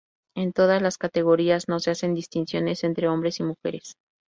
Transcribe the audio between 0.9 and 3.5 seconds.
categorías no se hacen distinciones entre hombres y